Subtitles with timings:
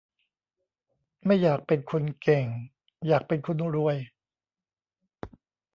[1.25, 2.45] ไม่อยากเป็นคนเก่ง
[3.07, 3.97] อยากเป็นคนรวย